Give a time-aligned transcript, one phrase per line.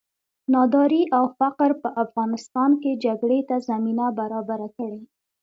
[0.53, 5.01] ناداري او فقر په افغانستان کې جګړې ته زمینه برابره کړې.